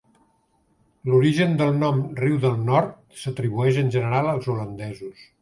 [1.09, 5.25] L'origen del nom "Riu del Nord" s'atribueix en general als holandesos.